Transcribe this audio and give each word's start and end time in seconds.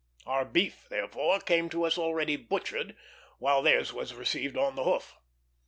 Our 0.25 0.45
beef, 0.45 0.87
therefore, 0.89 1.37
came 1.41 1.69
to 1.69 1.83
us 1.83 1.95
already 1.95 2.35
butchered, 2.35 2.95
while 3.37 3.61
theirs 3.61 3.93
was 3.93 4.15
received 4.15 4.57
on 4.57 4.73
the 4.75 4.83
hoof. 4.83 5.15